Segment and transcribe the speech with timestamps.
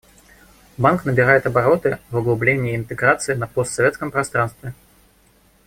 [0.79, 4.73] Банк набирает обороты в углублении интеграции на постсоветском пространстве.